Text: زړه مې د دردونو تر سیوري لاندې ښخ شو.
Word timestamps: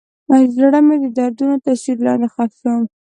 زړه 0.55 0.79
مې 0.85 0.95
د 1.03 1.05
دردونو 1.17 1.55
تر 1.65 1.73
سیوري 1.81 2.03
لاندې 2.07 2.27
ښخ 2.33 2.51
شو. 2.61 2.73